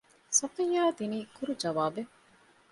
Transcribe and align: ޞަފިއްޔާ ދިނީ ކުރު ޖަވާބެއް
ޞަފިއްޔާ 0.37 0.83
ދިނީ 0.97 1.19
ކުރު 1.35 1.53
ޖަވާބެއް 1.61 2.11